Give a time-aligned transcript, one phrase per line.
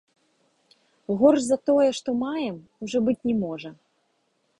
[1.19, 2.57] Горш за тое, што маем,
[2.87, 3.69] ужо быць не можа.